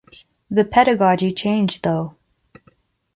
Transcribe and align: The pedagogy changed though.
The 0.49 0.65
pedagogy 0.65 1.31
changed 1.35 1.83
though. 1.83 2.15